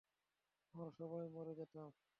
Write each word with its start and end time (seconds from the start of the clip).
আমরা 0.73 0.89
সবাই 0.99 1.25
মরে 1.35 1.53
যেতাম। 1.55 1.89